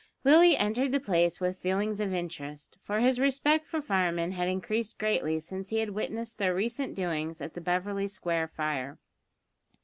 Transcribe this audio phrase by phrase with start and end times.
[0.23, 4.97] Willie entered the place with feelings of interest, for his respect for firemen had increased
[4.97, 8.97] greatly since he had witnessed their recent doings at the Beverly Square fire.